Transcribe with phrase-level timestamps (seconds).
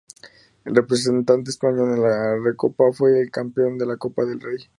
[0.65, 4.57] El representante español en la Recopa fue el campeón de la Copa del Rey.